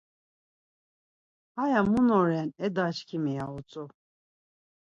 Haya 1.55 1.81
Mun’oren 1.89 2.49
e 2.65 2.67
da-çkimi 2.75 3.31
ya 3.37 3.45
utzu. 3.57 3.85